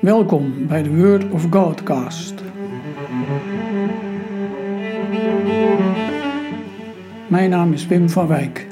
Welkom 0.00 0.66
bij 0.66 0.82
de 0.82 0.96
Word 0.96 1.30
of 1.30 1.46
Godcast. 1.50 2.34
Mijn 7.28 7.50
naam 7.50 7.72
is 7.72 7.86
Wim 7.86 8.10
van 8.10 8.26
Wijk. 8.26 8.66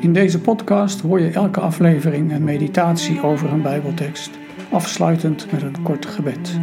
In 0.00 0.12
deze 0.12 0.40
podcast 0.40 1.00
hoor 1.00 1.20
je 1.20 1.30
elke 1.30 1.60
aflevering 1.60 2.32
een 2.32 2.44
meditatie 2.44 3.22
over 3.22 3.52
een 3.52 3.62
Bijbeltekst, 3.62 4.30
afsluitend 4.70 5.52
met 5.52 5.62
een 5.62 5.82
kort 5.82 6.06
gebed. 6.06 6.58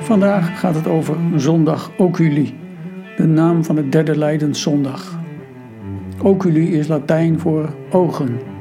Vandaag 0.00 0.60
gaat 0.60 0.74
het 0.74 0.86
over 0.86 1.16
zondag 1.36 1.90
Oculi, 1.98 2.58
de 3.16 3.26
naam 3.26 3.64
van 3.64 3.74
de 3.74 3.88
derde 3.88 4.18
Leidenszondag. 4.18 5.18
Oculi 6.22 6.72
is 6.78 6.86
Latijn 6.86 7.40
voor 7.40 7.74
ogen. 7.90 8.57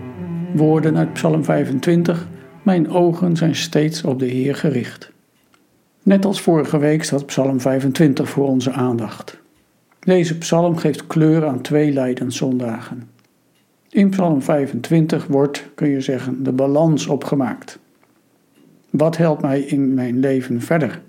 Woorden 0.58 0.98
uit 0.98 1.14
Psalm 1.14 1.44
25: 1.44 2.28
Mijn 2.62 2.90
ogen 2.90 3.36
zijn 3.36 3.56
steeds 3.56 4.04
op 4.04 4.20
de 4.20 4.26
Heer 4.26 4.56
gericht. 4.56 5.12
Net 6.04 6.26
als 6.26 6.42
vorige 6.42 6.78
week 6.78 7.04
staat 7.04 7.26
Psalm 7.26 7.60
25 7.60 8.30
voor 8.30 8.48
onze 8.48 8.72
aandacht. 8.72 9.40
Deze 10.00 10.38
psalm 10.38 10.78
geeft 10.78 11.08
kleur 11.08 11.46
aan 11.46 11.62
twee 11.62 11.94
Leidenszondagen. 11.94 13.10
In 13.90 14.10
Psalm 14.10 14.42
25 14.42 15.28
wordt, 15.28 15.64
kun 15.76 15.90
je 15.90 16.02
zeggen, 16.02 16.44
de 16.44 16.52
balans 16.52 17.08
opgemaakt. 17.08 17.80
Wat 18.90 19.18
helpt 19.18 19.42
mij 19.42 19.60
in 19.60 19.94
mijn 19.94 20.20
leven 20.20 20.62
verder? 20.62 21.02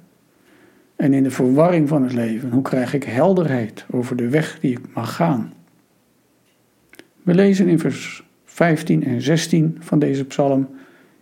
En 0.96 1.12
in 1.12 1.22
de 1.22 1.30
verwarring 1.30 1.88
van 1.88 2.02
het 2.02 2.12
leven, 2.12 2.50
hoe 2.50 2.62
krijg 2.62 2.94
ik 2.94 3.04
helderheid 3.04 3.86
over 3.90 4.16
de 4.16 4.28
weg 4.28 4.58
die 4.60 4.70
ik 4.70 4.94
mag 4.94 5.14
gaan? 5.14 5.52
We 7.22 7.34
lezen 7.34 7.68
in 7.68 7.78
vers 7.78 8.27
15 8.58 9.04
en 9.04 9.22
16 9.22 9.76
van 9.80 9.98
deze 9.98 10.24
psalm: 10.24 10.68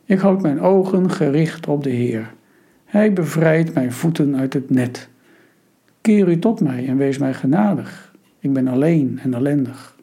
Ik 0.04 0.18
houd 0.18 0.42
mijn 0.42 0.60
ogen 0.60 1.10
gericht 1.10 1.66
op 1.66 1.82
de 1.82 1.90
Heer. 1.90 2.34
Hij 2.84 3.12
bevrijdt 3.12 3.74
mijn 3.74 3.92
voeten 3.92 4.36
uit 4.36 4.52
het 4.52 4.70
net. 4.70 5.08
Keer 6.00 6.28
u 6.28 6.38
tot 6.38 6.60
mij 6.60 6.86
en 6.86 6.96
wees 6.96 7.18
mij 7.18 7.34
genadig. 7.34 8.14
Ik 8.38 8.52
ben 8.52 8.68
alleen 8.68 9.18
en 9.22 9.34
ellendig. 9.34 9.96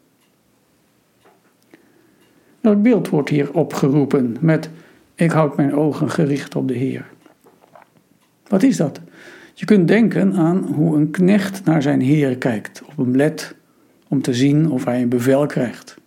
Welk 2.60 2.82
beeld 2.82 3.10
wordt 3.10 3.30
hier 3.30 3.54
opgeroepen 3.54 4.36
met 4.40 4.70
ik 5.16 5.32
houd 5.32 5.58
mijn 5.58 5.76
ogen 5.76 6.10
gericht 6.10 6.56
op 6.56 6.68
de 6.68 6.74
Heer? 6.74 7.06
Wat 8.48 8.64
is 8.64 8.78
dat? 8.78 9.02
Je 9.54 9.66
kunt 9.66 9.88
denken 9.88 10.34
aan 10.34 10.58
hoe 10.58 10.98
een 10.98 11.12
knecht 11.12 11.66
naar 11.66 11.82
zijn 11.82 12.02
heer 12.02 12.38
kijkt, 12.38 12.84
op 12.86 12.98
hem 12.98 13.16
let 13.16 13.56
om 14.08 14.22
te 14.22 14.34
zien 14.34 14.72
of 14.72 14.86
hij 14.86 15.02
een 15.02 15.10
bevel 15.10 15.46
krijgt. 15.46 16.02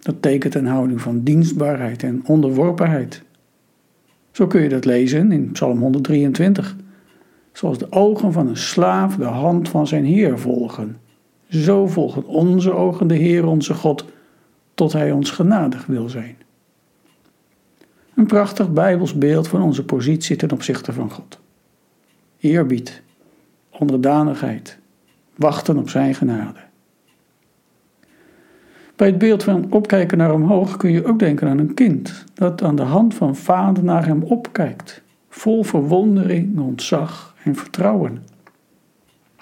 Dat 0.00 0.22
tekent 0.22 0.54
een 0.54 0.66
houding 0.66 1.00
van 1.00 1.22
dienstbaarheid 1.22 2.02
en 2.02 2.22
onderworpenheid. 2.26 3.22
Zo 4.30 4.46
kun 4.46 4.62
je 4.62 4.68
dat 4.68 4.84
lezen 4.84 5.32
in 5.32 5.52
Psalm 5.52 5.80
123. 5.80 6.76
Zoals 7.52 7.78
de 7.78 7.92
ogen 7.92 8.32
van 8.32 8.48
een 8.48 8.56
slaaf 8.56 9.16
de 9.16 9.24
hand 9.24 9.68
van 9.68 9.86
zijn 9.86 10.04
Heer 10.04 10.38
volgen. 10.38 10.96
Zo 11.48 11.86
volgen 11.86 12.24
onze 12.24 12.72
ogen 12.72 13.06
de 13.06 13.14
Heer 13.14 13.46
onze 13.46 13.74
God, 13.74 14.04
tot 14.74 14.92
Hij 14.92 15.12
ons 15.12 15.30
genadig 15.30 15.86
wil 15.86 16.08
zijn. 16.08 16.36
Een 18.14 18.26
prachtig 18.26 18.72
Bijbels 18.72 19.18
beeld 19.18 19.48
van 19.48 19.62
onze 19.62 19.84
positie 19.84 20.36
ten 20.36 20.52
opzichte 20.52 20.92
van 20.92 21.10
God. 21.10 21.40
Eerbied, 22.38 23.02
onderdanigheid, 23.70 24.78
wachten 25.36 25.78
op 25.78 25.88
Zijn 25.88 26.14
genade. 26.14 26.69
Bij 29.00 29.08
het 29.08 29.18
beeld 29.18 29.42
van 29.42 29.66
opkijken 29.70 30.18
naar 30.18 30.32
omhoog 30.32 30.76
kun 30.76 30.90
je 30.90 31.04
ook 31.04 31.18
denken 31.18 31.48
aan 31.48 31.58
een 31.58 31.74
kind 31.74 32.24
dat 32.34 32.62
aan 32.62 32.76
de 32.76 32.82
hand 32.82 33.14
van 33.14 33.36
vader 33.36 33.84
naar 33.84 34.06
hem 34.06 34.22
opkijkt, 34.22 35.02
vol 35.28 35.62
verwondering, 35.62 36.58
ontzag 36.58 37.34
en 37.42 37.54
vertrouwen. 37.54 38.22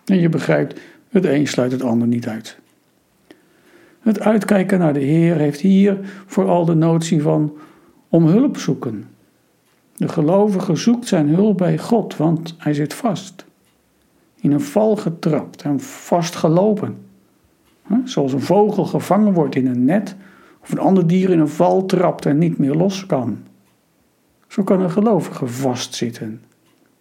En 0.04 0.20
je 0.20 0.28
begrijpt, 0.28 0.80
het 1.08 1.24
een 1.24 1.46
sluit 1.46 1.72
het 1.72 1.82
ander 1.82 2.08
niet 2.08 2.28
uit. 2.28 2.58
Het 4.00 4.20
uitkijken 4.20 4.78
naar 4.78 4.92
de 4.92 5.00
Heer 5.00 5.36
heeft 5.36 5.60
hier 5.60 5.98
vooral 6.26 6.64
de 6.64 6.74
notie 6.74 7.22
van 7.22 7.52
om 8.08 8.26
hulp 8.26 8.56
zoeken. 8.56 9.04
De 9.96 10.08
gelovige 10.08 10.76
zoekt 10.76 11.06
zijn 11.06 11.28
hulp 11.28 11.56
bij 11.56 11.78
God, 11.78 12.16
want 12.16 12.54
hij 12.58 12.74
zit 12.74 12.94
vast. 12.94 13.44
In 14.40 14.52
een 14.52 14.60
val 14.60 14.96
getrapt 14.96 15.62
en 15.62 15.80
vastgelopen. 15.80 17.07
Zoals 18.04 18.32
een 18.32 18.40
vogel 18.40 18.84
gevangen 18.84 19.32
wordt 19.32 19.54
in 19.54 19.66
een 19.66 19.84
net 19.84 20.16
of 20.60 20.70
een 20.70 20.78
ander 20.78 21.06
dier 21.06 21.30
in 21.30 21.38
een 21.38 21.48
val 21.48 21.86
trapt 21.86 22.26
en 22.26 22.38
niet 22.38 22.58
meer 22.58 22.74
los 22.74 23.06
kan. 23.06 23.38
Zo 24.48 24.62
kan 24.62 24.80
een 24.80 24.90
gelovige 24.90 25.46
vastzitten 25.46 26.40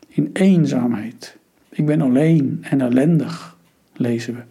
in 0.08 0.30
eenzaamheid. 0.34 1.38
Ik 1.70 1.86
ben 1.86 2.02
alleen 2.02 2.58
en 2.62 2.82
ellendig, 2.82 3.58
lezen 3.94 4.36
we. 4.36 4.42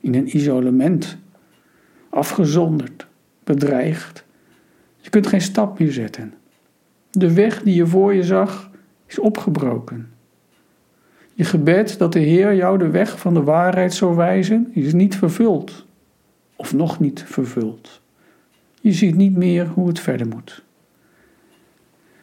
In 0.00 0.14
een 0.14 0.36
isolement, 0.36 1.18
afgezonderd, 2.08 3.06
bedreigd. 3.44 4.24
Je 5.00 5.10
kunt 5.10 5.26
geen 5.26 5.40
stap 5.40 5.78
meer 5.78 5.92
zetten. 5.92 6.34
De 7.10 7.32
weg 7.32 7.62
die 7.62 7.74
je 7.74 7.86
voor 7.86 8.14
je 8.14 8.22
zag 8.22 8.70
is 9.06 9.18
opgebroken. 9.18 10.13
Je 11.34 11.44
gebed 11.44 11.98
dat 11.98 12.12
de 12.12 12.18
Heer 12.18 12.54
jou 12.54 12.78
de 12.78 12.90
weg 12.90 13.18
van 13.18 13.34
de 13.34 13.42
waarheid 13.42 13.94
zou 13.94 14.16
wijzen, 14.16 14.70
is 14.72 14.92
niet 14.92 15.16
vervuld. 15.16 15.86
Of 16.56 16.74
nog 16.74 17.00
niet 17.00 17.24
vervuld. 17.26 18.00
Je 18.80 18.92
ziet 18.92 19.14
niet 19.16 19.36
meer 19.36 19.66
hoe 19.66 19.88
het 19.88 20.00
verder 20.00 20.28
moet. 20.28 20.64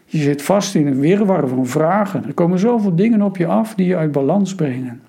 Je 0.06 0.18
zit 0.18 0.42
vast 0.42 0.76
in 0.76 0.88
een 0.88 1.00
wirwar 1.00 1.48
van 1.48 1.68
vragen. 1.68 2.26
Er 2.26 2.34
komen 2.34 2.60
zoveel 2.60 2.96
dingen 2.96 3.22
op 3.22 3.38
je 3.38 3.46
af 3.46 3.76
die 3.76 3.86
je 3.86 3.96
uit 3.96 4.12
balans 4.12 4.56
brengen. 4.56 5.02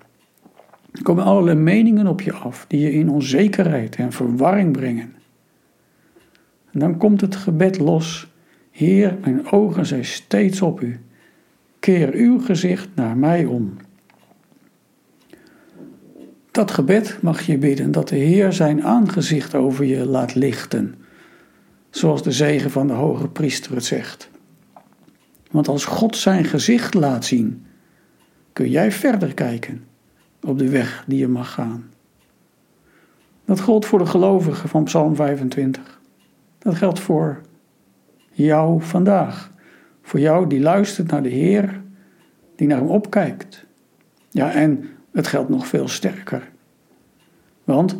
Er 0.92 1.02
komen 1.02 1.24
allerlei 1.24 1.58
meningen 1.58 2.06
op 2.06 2.20
je 2.20 2.32
af 2.32 2.64
die 2.68 2.80
je 2.80 2.92
in 2.92 3.10
onzekerheid 3.10 3.96
en 3.96 4.12
verwarring 4.12 4.72
brengen. 4.72 5.14
En 6.72 6.78
dan 6.78 6.96
komt 6.96 7.20
het 7.20 7.36
gebed 7.36 7.78
los. 7.78 8.32
Heer, 8.70 9.18
mijn 9.20 9.50
ogen 9.50 9.86
zijn 9.86 10.04
steeds 10.04 10.62
op 10.62 10.80
u. 10.80 11.00
Keer 11.78 12.12
uw 12.12 12.40
gezicht 12.40 12.88
naar 12.94 13.16
mij 13.16 13.44
om. 13.44 13.76
Dat 16.52 16.70
gebed 16.70 17.18
mag 17.22 17.42
je 17.42 17.58
bidden 17.58 17.92
dat 17.92 18.08
de 18.08 18.16
Heer 18.16 18.52
zijn 18.52 18.84
aangezicht 18.84 19.54
over 19.54 19.84
je 19.84 20.06
laat 20.06 20.34
lichten, 20.34 20.94
zoals 21.90 22.22
de 22.22 22.32
zegen 22.32 22.70
van 22.70 22.86
de 22.86 22.92
hoge 22.92 23.28
priester 23.28 23.74
het 23.74 23.84
zegt. 23.84 24.30
Want 25.50 25.68
als 25.68 25.84
God 25.84 26.16
zijn 26.16 26.44
gezicht 26.44 26.94
laat 26.94 27.24
zien, 27.24 27.66
kun 28.52 28.70
jij 28.70 28.92
verder 28.92 29.34
kijken 29.34 29.84
op 30.42 30.58
de 30.58 30.68
weg 30.68 31.04
die 31.06 31.18
je 31.18 31.28
mag 31.28 31.52
gaan. 31.52 31.90
Dat 33.44 33.60
geldt 33.60 33.86
voor 33.86 33.98
de 33.98 34.06
gelovigen 34.06 34.68
van 34.68 34.84
Psalm 34.84 35.16
25. 35.16 36.00
Dat 36.58 36.74
geldt 36.74 37.00
voor 37.00 37.40
jou 38.30 38.82
vandaag. 38.82 39.52
Voor 40.02 40.20
jou 40.20 40.46
die 40.46 40.60
luistert 40.60 41.10
naar 41.10 41.22
de 41.22 41.28
Heer, 41.28 41.82
die 42.56 42.66
naar 42.66 42.78
hem 42.78 42.88
opkijkt. 42.88 43.66
Ja, 44.30 44.52
en 44.52 44.88
het 45.12 45.26
geldt 45.26 45.48
nog 45.48 45.66
veel 45.66 45.88
sterker. 45.88 46.50
Want 47.64 47.96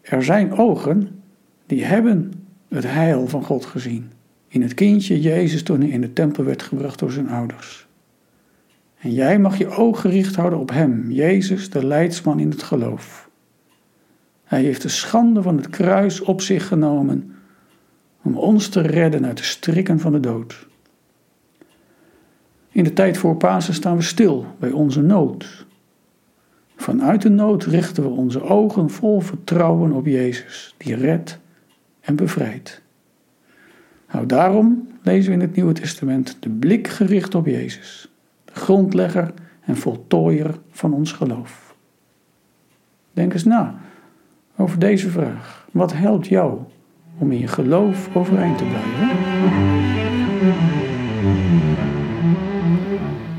er 0.00 0.24
zijn 0.24 0.52
ogen 0.52 1.22
die 1.66 1.84
hebben 1.84 2.32
het 2.68 2.84
heil 2.84 3.28
van 3.28 3.44
God 3.44 3.64
gezien. 3.64 4.10
In 4.48 4.62
het 4.62 4.74
kindje 4.74 5.20
Jezus 5.20 5.62
toen 5.62 5.80
hij 5.80 5.88
in 5.88 6.00
de 6.00 6.12
tempel 6.12 6.44
werd 6.44 6.62
gebracht 6.62 6.98
door 6.98 7.10
zijn 7.10 7.28
ouders. 7.28 7.86
En 8.98 9.12
jij 9.12 9.38
mag 9.38 9.58
je 9.58 9.68
oog 9.68 10.00
gericht 10.00 10.36
houden 10.36 10.58
op 10.58 10.70
Hem, 10.70 11.10
Jezus, 11.10 11.70
de 11.70 11.86
leidsman 11.86 12.38
in 12.38 12.50
het 12.50 12.62
geloof. 12.62 13.30
Hij 14.44 14.62
heeft 14.62 14.82
de 14.82 14.88
schande 14.88 15.42
van 15.42 15.56
het 15.56 15.70
kruis 15.70 16.20
op 16.20 16.40
zich 16.40 16.66
genomen 16.66 17.34
om 18.22 18.36
ons 18.36 18.68
te 18.68 18.80
redden 18.80 19.26
uit 19.26 19.36
de 19.36 19.42
strikken 19.42 20.00
van 20.00 20.12
de 20.12 20.20
dood. 20.20 20.66
In 22.70 22.84
de 22.84 22.92
tijd 22.92 23.18
voor 23.18 23.36
Pasen 23.36 23.74
staan 23.74 23.96
we 23.96 24.02
stil 24.02 24.46
bij 24.58 24.70
onze 24.70 25.00
nood. 25.00 25.66
Vanuit 26.82 27.22
de 27.22 27.28
nood 27.28 27.64
richten 27.64 28.02
we 28.02 28.08
onze 28.08 28.42
ogen 28.42 28.90
vol 28.90 29.20
vertrouwen 29.20 29.92
op 29.92 30.06
Jezus, 30.06 30.74
die 30.76 30.94
redt 30.94 31.38
en 32.00 32.16
bevrijdt. 32.16 32.82
Nou, 34.12 34.26
daarom 34.26 34.88
lezen 35.02 35.30
we 35.30 35.36
in 35.36 35.40
het 35.42 35.54
Nieuwe 35.54 35.72
Testament 35.72 36.36
de 36.40 36.48
blik 36.48 36.88
gericht 36.88 37.34
op 37.34 37.46
Jezus, 37.46 38.12
de 38.44 38.54
grondlegger 38.54 39.32
en 39.60 39.76
voltooier 39.76 40.54
van 40.70 40.92
ons 40.92 41.12
geloof. 41.12 41.76
Denk 43.12 43.32
eens 43.32 43.44
na 43.44 43.80
over 44.56 44.78
deze 44.78 45.10
vraag. 45.10 45.66
Wat 45.72 45.92
helpt 45.92 46.26
jou 46.26 46.58
om 47.18 47.32
in 47.32 47.38
je 47.38 47.48
geloof 47.48 48.16
overeind 48.16 48.58
te 48.58 48.64
blijven? 48.64 49.08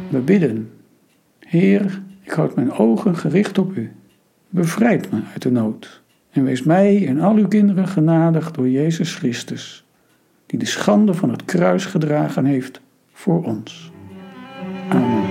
We 0.10 0.19
bidden. 0.19 0.72
Heer, 1.39 2.01
ik 2.24 2.31
houd 2.31 2.56
mijn 2.56 2.72
ogen 2.72 3.16
gericht 3.16 3.58
op 3.58 3.75
u. 3.75 3.92
Bevrijd 4.50 5.12
me 5.12 5.20
uit 5.31 5.42
de 5.42 5.52
nood 5.52 6.02
en 6.31 6.44
wees 6.44 6.64
mij 6.64 7.08
en 7.08 7.20
al 7.20 7.36
uw 7.36 7.48
kinderen 7.48 7.88
genadig 7.88 8.52
door 8.52 8.70
Jezus 8.70 9.16
Christus 9.16 9.86
die 10.46 10.60
de 10.60 10.66
schande 10.66 11.14
van 11.14 11.30
het 11.30 11.46
kruis 11.46 11.86
gedragen 11.86 12.46
heeft 12.46 12.81
voor 13.12 13.44
ons. 13.44 13.92
Amen. 14.90 15.24